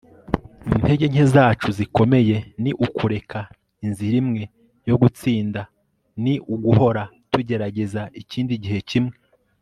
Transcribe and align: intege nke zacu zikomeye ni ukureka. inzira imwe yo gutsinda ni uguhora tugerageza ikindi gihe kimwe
intege 0.75 1.05
nke 1.11 1.23
zacu 1.33 1.69
zikomeye 1.77 2.35
ni 2.63 2.71
ukureka. 2.85 3.39
inzira 3.85 4.15
imwe 4.21 4.43
yo 4.89 4.95
gutsinda 5.01 5.61
ni 6.23 6.33
uguhora 6.53 7.03
tugerageza 7.31 8.01
ikindi 8.21 8.53
gihe 8.65 8.79
kimwe 8.89 9.15